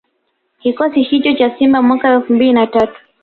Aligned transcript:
Kikosi 0.61 1.03
hicho 1.03 1.33
cha 1.33 1.57
Simba 1.57 1.81
mwaka 1.81 2.13
elfu 2.13 2.33
mbili 2.33 2.53
na 2.53 2.67
tatu 2.67 2.99